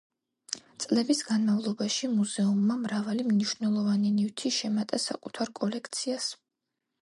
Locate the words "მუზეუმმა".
2.13-2.77